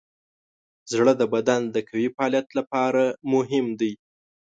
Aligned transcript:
زړه 0.91 1.13
د 1.17 1.23
بدن 1.33 1.61
د 1.75 1.77
قوي 1.89 2.09
فعالیت 2.15 2.47
لپاره 2.57 3.03
مهم 3.33 3.65
دی. 3.79 3.93